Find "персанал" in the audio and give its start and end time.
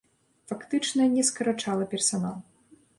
1.95-2.45